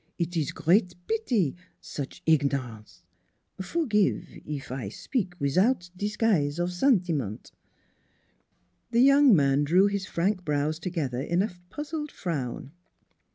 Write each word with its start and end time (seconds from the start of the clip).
Eet 0.17 0.35
ees 0.35 0.51
great 0.51 0.95
pitie, 1.05 1.55
such 1.79 2.23
ignorant. 2.25 3.03
Forgive, 3.61 4.27
eef 4.43 4.71
I 4.71 4.89
spik 4.89 5.37
wizout 5.37 5.91
disguise 5.95 6.57
of 6.57 6.73
sentiment." 6.73 7.51
The 8.89 9.01
young 9.01 9.35
man 9.35 9.63
drew 9.63 9.85
his 9.85 10.07
frank 10.07 10.43
brows 10.43 10.79
together 10.79 11.21
in 11.21 11.43
a 11.43 11.55
puzzled 11.69 12.11
frown. 12.11 12.71